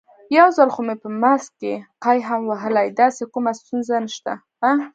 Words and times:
یو 0.37 0.47
ځل 0.57 0.69
خو 0.75 0.81
مې 0.87 0.95
په 1.01 1.07
ماسک 1.21 1.51
کې 1.61 1.73
قی 2.03 2.19
هم 2.27 2.41
وهلی، 2.49 2.87
داسې 3.01 3.23
کومه 3.33 3.51
ستونزه 3.59 3.95
نشته. 4.05 4.33